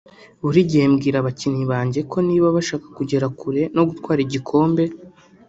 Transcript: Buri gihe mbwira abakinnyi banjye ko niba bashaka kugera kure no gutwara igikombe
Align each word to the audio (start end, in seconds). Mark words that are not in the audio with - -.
Buri 0.43 0.59
gihe 0.69 0.85
mbwira 0.91 1.17
abakinnyi 1.19 1.65
banjye 1.71 1.99
ko 2.11 2.17
niba 2.27 2.47
bashaka 2.55 2.87
kugera 2.97 3.25
kure 3.39 3.61
no 3.75 3.83
gutwara 3.89 4.19
igikombe 4.27 4.83